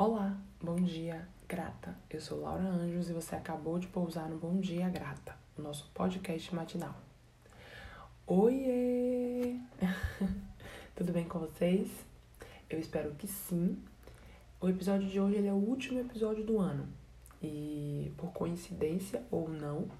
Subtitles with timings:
[0.00, 1.92] Olá, bom dia, grata.
[2.08, 5.90] Eu sou Laura Anjos e você acabou de pousar no Bom Dia Grata, o nosso
[5.92, 6.94] podcast matinal.
[8.24, 9.56] Oiê!
[10.94, 11.90] Tudo bem com vocês?
[12.70, 13.76] Eu espero que sim.
[14.60, 16.86] O episódio de hoje é o último episódio do ano.
[17.42, 19.90] E por coincidência ou não,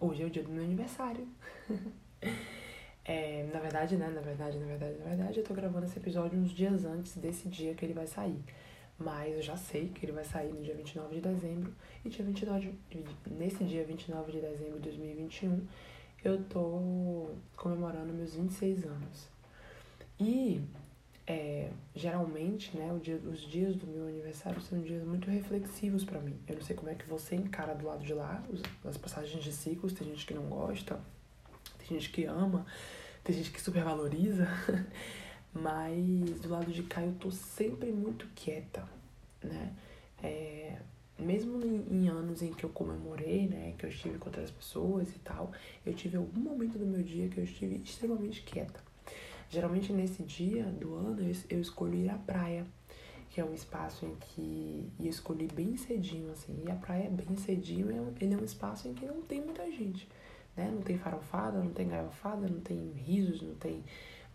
[0.00, 1.26] hoje é o dia do meu aniversário.
[3.04, 4.08] é, na verdade, né?
[4.08, 7.48] Na verdade, na verdade, na verdade, eu tô gravando esse episódio uns dias antes desse
[7.48, 8.40] dia que ele vai sair.
[8.98, 11.72] Mas eu já sei que ele vai sair no dia 29 de dezembro.
[12.04, 15.66] E dia 29 de, nesse dia 29 de dezembro de 2021,
[16.24, 19.28] eu tô comemorando meus 26 anos.
[20.18, 20.60] E
[21.30, 26.36] é, geralmente, né, dia, os dias do meu aniversário são dias muito reflexivos para mim.
[26.48, 28.42] Eu não sei como é que você encara do lado de lá
[28.84, 29.92] as passagens de ciclos.
[29.92, 30.98] Tem gente que não gosta,
[31.78, 32.66] tem gente que ama,
[33.22, 34.48] tem gente que supervaloriza.
[35.52, 38.86] Mas do lado de cá eu tô sempre muito quieta,
[39.42, 39.72] né?
[40.22, 40.78] É,
[41.18, 45.18] mesmo em, anos em que eu comemorei, né, que eu estive com outras pessoas e
[45.18, 45.50] tal,
[45.84, 48.80] eu tive algum momento do meu dia que eu estive extremamente quieta.
[49.50, 52.64] Geralmente nesse dia do ano eu, eu escolho ir à praia,
[53.30, 57.04] que é um espaço em que e eu escolhi bem cedinho, assim, e a praia
[57.04, 60.08] é bem cedinho, é ele é um espaço em que não tem muita gente,
[60.56, 60.70] né?
[60.72, 63.82] Não tem farofada, não tem garrafada, não tem risos, não tem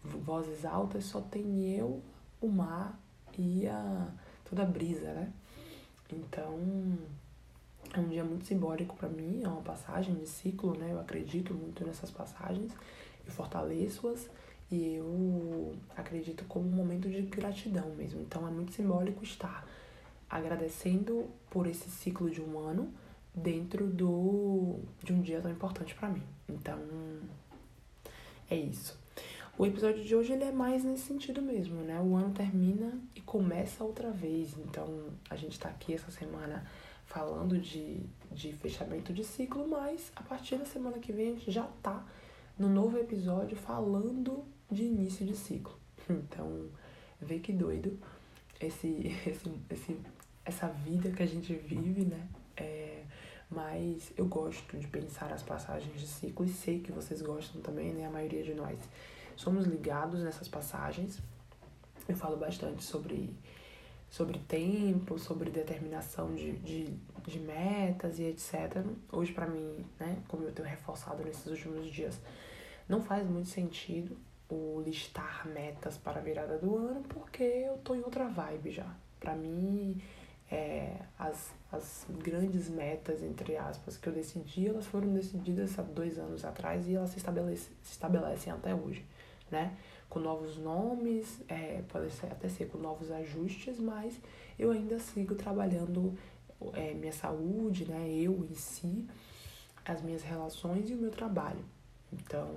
[0.03, 2.01] vozes altas, só tem eu,
[2.41, 2.99] o mar
[3.37, 4.07] e a,
[4.47, 5.31] toda a brisa, né?
[6.11, 6.59] Então,
[7.93, 10.91] é um dia muito simbólico para mim, é uma passagem de ciclo, né?
[10.91, 12.71] Eu acredito muito nessas passagens,
[13.25, 14.29] eu fortaleço-as
[14.71, 18.21] e eu acredito como um momento de gratidão mesmo.
[18.21, 19.67] Então, é muito simbólico estar
[20.29, 22.91] agradecendo por esse ciclo de um ano
[23.35, 26.23] dentro do de um dia tão importante para mim.
[26.49, 26.79] Então,
[28.49, 29.02] é isso.
[29.55, 32.01] O episódio de hoje ele é mais nesse sentido mesmo, né?
[32.01, 34.57] O ano termina e começa outra vez.
[34.57, 36.65] Então, a gente tá aqui essa semana
[37.05, 41.51] falando de, de fechamento de ciclo, mas a partir da semana que vem a gente
[41.51, 42.03] já tá
[42.57, 45.77] no novo episódio falando de início de ciclo.
[46.09, 46.67] Então,
[47.21, 47.97] vê que doido
[48.59, 48.87] esse,
[49.27, 49.97] esse, esse,
[50.43, 52.27] essa vida que a gente vive, né?
[52.57, 53.03] É,
[53.51, 57.93] mas eu gosto de pensar as passagens de ciclo e sei que vocês gostam também,
[57.93, 58.07] né?
[58.07, 58.79] A maioria de nós
[59.35, 61.19] somos ligados nessas passagens.
[62.07, 63.33] Eu falo bastante sobre,
[64.09, 68.83] sobre tempo, sobre determinação de, de, de metas e etc.
[69.11, 72.19] Hoje, para mim, né, como eu tenho reforçado nesses últimos dias,
[72.87, 74.17] não faz muito sentido
[74.49, 78.93] o listar metas para a virada do ano, porque eu tô em outra vibe já.
[79.19, 80.01] Para mim,
[80.51, 86.19] é, as, as grandes metas, entre aspas, que eu decidi, elas foram decididas há dois
[86.19, 89.03] anos atrás e elas se, estabelece, se estabelecem até hoje
[89.53, 89.77] né?
[90.09, 94.19] Com novos nomes, é, pode ser, até ser com novos ajustes, mas
[94.59, 96.17] eu ainda sigo trabalhando
[96.73, 98.11] é, minha saúde, né?
[98.11, 99.07] Eu em si,
[99.85, 101.63] as minhas relações e o meu trabalho.
[102.11, 102.49] Então,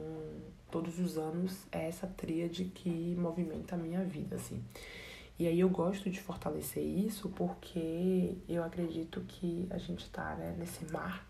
[0.70, 4.62] todos os anos é essa tríade que movimenta a minha vida, assim.
[5.38, 10.56] E aí eu gosto de fortalecer isso porque eu acredito que a gente tá né,
[10.58, 11.26] nesse mar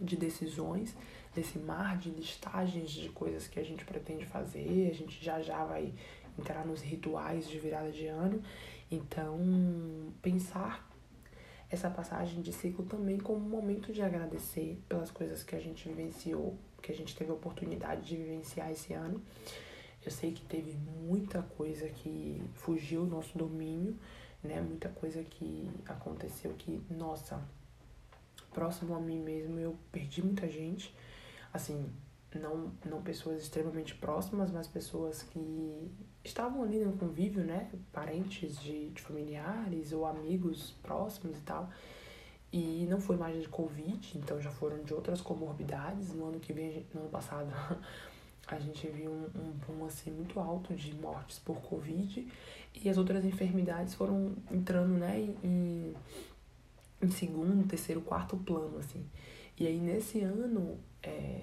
[0.00, 0.96] de decisões
[1.34, 4.88] desse mar de listagens de coisas que a gente pretende fazer.
[4.90, 5.92] A gente já já vai
[6.38, 8.42] entrar nos rituais de virada de ano.
[8.90, 9.38] Então,
[10.22, 10.88] pensar
[11.70, 15.88] essa passagem de ciclo também como um momento de agradecer pelas coisas que a gente
[15.88, 19.20] vivenciou, que a gente teve a oportunidade de vivenciar esse ano.
[20.04, 23.98] Eu sei que teve muita coisa que fugiu do nosso domínio,
[24.42, 24.60] né?
[24.60, 27.42] Muita coisa que aconteceu que, nossa,
[28.52, 30.94] próximo a mim mesmo eu perdi muita gente
[31.54, 31.88] assim,
[32.34, 35.90] não, não pessoas extremamente próximas, mas pessoas que
[36.24, 37.70] estavam ali no convívio, né?
[37.92, 41.70] Parentes de, de familiares ou amigos próximos e tal.
[42.52, 46.12] E não foi mais de Covid, então já foram de outras comorbidades.
[46.12, 47.48] No ano que vem, no ano passado,
[48.48, 52.26] a gente viu um, um boom assim muito alto de mortes por Covid.
[52.74, 55.94] E as outras enfermidades foram entrando, né, em,
[57.00, 59.04] em segundo, terceiro, quarto plano, assim.
[59.58, 61.42] E aí nesse ano é,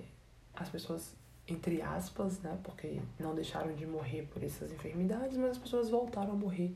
[0.61, 1.15] as pessoas,
[1.47, 6.31] entre aspas, né, porque não deixaram de morrer por essas enfermidades, mas as pessoas voltaram
[6.31, 6.75] a morrer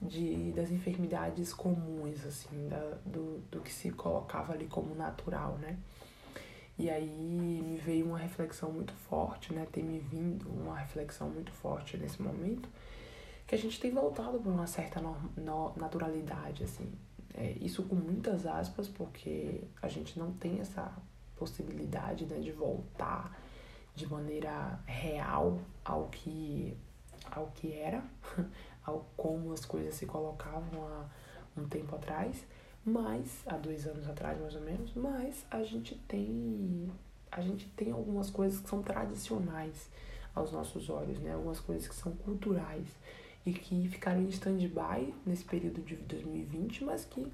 [0.00, 5.78] de, das enfermidades comuns, assim, da, do, do que se colocava ali como natural, né.
[6.78, 11.50] E aí me veio uma reflexão muito forte, né, tem me vindo uma reflexão muito
[11.52, 12.68] forte nesse momento,
[13.46, 16.92] que a gente tem voltado para uma certa no, no, naturalidade, assim.
[17.32, 20.92] É, isso com muitas aspas, porque a gente não tem essa
[21.36, 23.36] possibilidade né, de voltar
[23.94, 26.76] de maneira real ao que,
[27.30, 28.02] ao que era,
[28.84, 31.06] ao como as coisas se colocavam há
[31.58, 32.44] um tempo atrás,
[32.84, 36.90] mas há dois anos atrás mais ou menos, mas a gente tem
[37.30, 39.90] a gente tem algumas coisas que são tradicionais
[40.34, 41.32] aos nossos olhos, né?
[41.32, 42.86] Algumas coisas que são culturais
[43.44, 47.26] e que ficaram em stand-by nesse período de 2020, mas que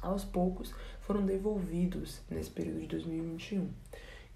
[0.00, 3.68] aos poucos foram devolvidos nesse período de 2021.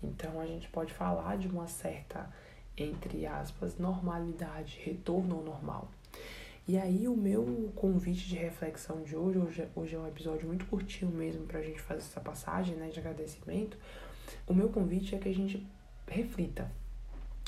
[0.03, 2.29] Então a gente pode falar de uma certa,
[2.77, 5.91] entre aspas, normalidade, retorno ao normal.
[6.67, 10.65] E aí o meu convite de reflexão de hoje, hoje, hoje é um episódio muito
[10.67, 13.77] curtinho mesmo pra gente fazer essa passagem né, de agradecimento.
[14.47, 15.67] O meu convite é que a gente
[16.07, 16.71] reflita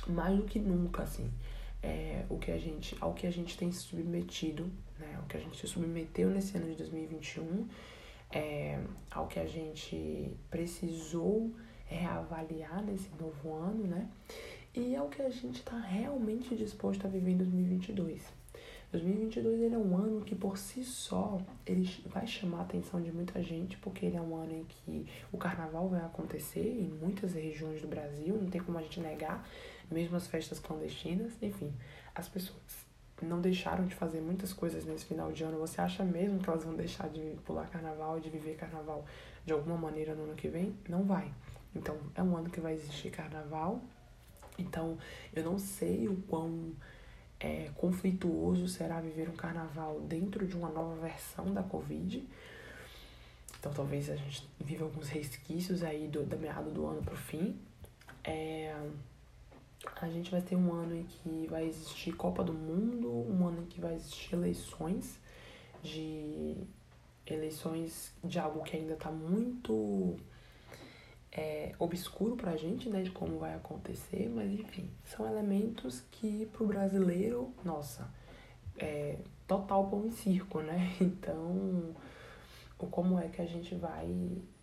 [0.07, 1.31] mais do que nunca, assim,
[1.85, 4.65] é, o que a gente, ao que a gente tem se submetido,
[4.99, 7.69] né, o que a gente se submeteu nesse ano de 2021,
[8.31, 11.53] é, ao que a gente precisou
[11.85, 14.09] reavaliar nesse novo ano, né,
[14.75, 18.23] e ao que a gente está realmente disposto a viver em 2022.
[18.91, 23.13] 2022 ele é um ano que por si só ele vai chamar a atenção de
[23.13, 27.35] muita gente, porque ele é um ano em que o carnaval vai acontecer em muitas
[27.35, 29.47] regiões do Brasil, não tem como a gente negar,
[29.91, 31.73] mesmo as festas clandestinas, enfim,
[32.15, 32.85] as pessoas
[33.23, 35.59] não deixaram de fazer muitas coisas nesse final de ano.
[35.59, 39.05] Você acha mesmo que elas vão deixar de pular carnaval, de viver carnaval
[39.45, 40.75] de alguma maneira no ano que vem?
[40.89, 41.33] Não vai.
[41.75, 43.81] Então, é um ano que vai existir carnaval.
[44.59, 44.99] Então,
[45.35, 46.73] eu não sei o quão
[47.45, 52.27] é, conflituoso será viver um carnaval dentro de uma nova versão da Covid.
[53.59, 57.59] Então talvez a gente viva alguns resquícios aí do, da meada do ano pro fim.
[58.23, 58.75] É,
[60.01, 63.63] a gente vai ter um ano em que vai existir Copa do Mundo, um ano
[63.63, 65.19] em que vai existir eleições
[65.83, 66.57] de
[67.27, 70.17] eleições de algo que ainda está muito
[71.33, 76.67] é, obscuro pra gente, né, de como vai acontecer, mas enfim, são elementos que pro
[76.67, 78.09] brasileiro, nossa,
[78.79, 80.95] é total pão em circo, né?
[81.01, 81.95] Então,
[82.79, 84.09] o como é que a gente vai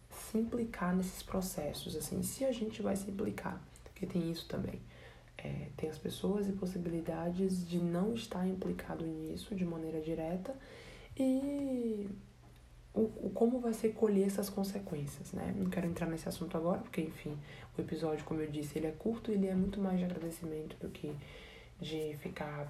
[0.09, 4.79] se implicar nesses processos, assim, se a gente vai se implicar, porque tem isso também.
[5.38, 10.56] É, tem as pessoas e possibilidades de não estar implicado nisso de maneira direta
[11.18, 12.07] e
[12.94, 15.54] o, o, como vai ser colher essas consequências, né?
[15.57, 17.38] Não quero entrar nesse assunto agora, porque, enfim,
[17.78, 20.75] o episódio, como eu disse, ele é curto e ele é muito mais de agradecimento
[20.78, 21.13] do que
[21.80, 22.69] de ficar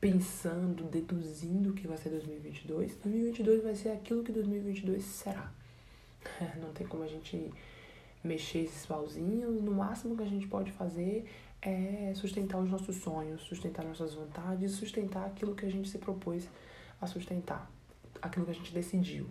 [0.00, 2.96] pensando, deduzindo o que vai ser 2022.
[2.96, 5.50] 2022 vai ser aquilo que 2022 será.
[6.60, 7.50] Não tem como a gente
[8.22, 9.60] mexer esses pauzinhos.
[9.62, 11.26] No máximo que a gente pode fazer
[11.62, 16.48] é sustentar os nossos sonhos, sustentar nossas vontades, sustentar aquilo que a gente se propôs
[17.00, 17.70] a sustentar
[18.20, 19.26] aquilo que a gente decidiu.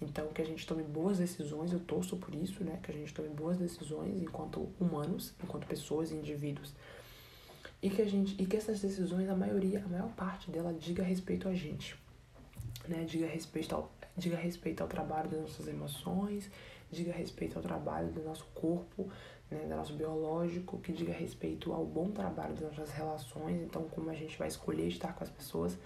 [0.00, 2.78] Então, que a gente tome boas decisões, eu torço por isso, né?
[2.82, 6.74] Que a gente tome boas decisões enquanto humanos, enquanto pessoas e indivíduos.
[7.82, 11.02] E que a gente e que essas decisões, a maioria, a maior parte dela diga
[11.02, 11.96] respeito a gente,
[12.86, 13.04] né?
[13.04, 16.50] Diga respeito ao diga respeito ao trabalho das nossas emoções,
[16.90, 19.10] diga respeito ao trabalho do nosso corpo,
[19.50, 24.10] né, do nosso biológico, que diga respeito ao bom trabalho das nossas relações, então como
[24.10, 25.76] a gente vai escolher estar com as pessoas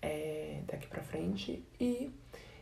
[0.00, 2.10] é, daqui para frente e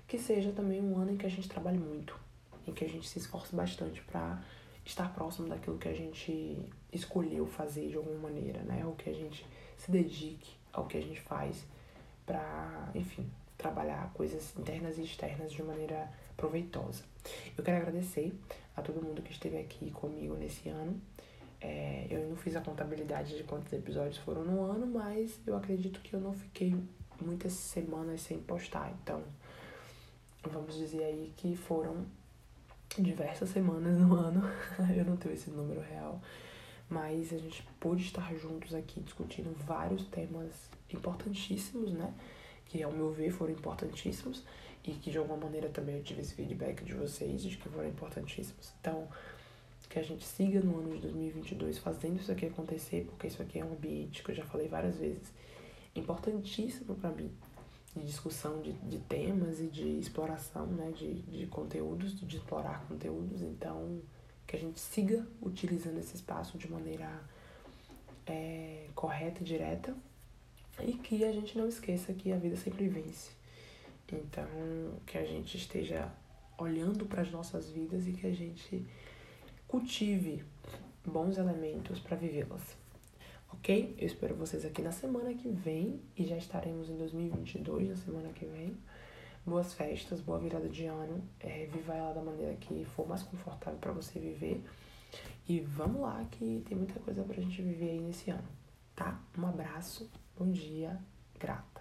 [0.07, 2.19] que seja também um ano em que a gente trabalhe muito,
[2.67, 4.43] em que a gente se esforce bastante para
[4.85, 6.59] estar próximo daquilo que a gente
[6.93, 8.85] escolheu fazer de alguma maneira, né?
[8.85, 9.47] Ou que a gente
[9.77, 11.65] se dedique ao que a gente faz
[12.27, 13.27] para, enfim,
[13.65, 17.03] trabalhar coisas internas e externas de maneira proveitosa.
[17.57, 18.39] Eu quero agradecer
[18.77, 21.01] a todo mundo que esteve aqui comigo nesse ano.
[21.63, 26.01] É, eu não fiz a contabilidade de quantos episódios foram no ano, mas eu acredito
[26.01, 26.77] que eu não fiquei
[27.19, 28.95] muitas semanas sem postar.
[29.03, 29.23] Então,
[30.43, 32.05] vamos dizer aí que foram
[32.99, 34.43] diversas semanas no ano.
[34.95, 36.21] Eu não tenho esse número real.
[36.89, 40.53] Mas a gente pôde estar juntos aqui discutindo vários temas
[40.93, 42.13] importantíssimos, né?
[42.75, 44.43] Que ao meu ver foram importantíssimos
[44.83, 47.89] e que de alguma maneira também eu tive esse feedback de vocês de que foram
[47.89, 48.73] importantíssimos.
[48.81, 49.07] Então,
[49.89, 53.61] que a gente siga no ano de 2022 fazendo isso aqui acontecer, porque isso aqui
[53.61, 55.33] é um ambiente que eu já falei várias vezes
[55.95, 57.31] importantíssimo para mim
[57.95, 63.41] de discussão de, de temas e de exploração né, de, de conteúdos, de explorar conteúdos.
[63.41, 64.03] Então,
[64.49, 67.09] que a gente siga utilizando esse espaço de maneira
[68.27, 69.97] é, correta e direta
[70.83, 73.31] e que a gente não esqueça que a vida sempre vence.
[74.13, 74.47] Então,
[75.07, 76.13] que a gente esteja
[76.59, 78.87] olhando para as nossas vidas e que a gente
[79.67, 80.45] cultive
[81.05, 82.85] bons elementos para vivê-las
[83.55, 83.95] ok?
[83.99, 88.29] Eu espero vocês aqui na semana que vem e já estaremos em 2022 na semana
[88.31, 88.77] que vem.
[89.47, 91.23] Boas festas, boa virada de ano.
[91.41, 94.63] É, viva ela da maneira que for mais confortável para você viver.
[95.49, 98.49] E vamos lá que tem muita coisa pra gente viver aí nesse ano,
[98.97, 99.21] tá?
[99.39, 100.99] Um abraço, bom dia,
[101.39, 101.74] grata.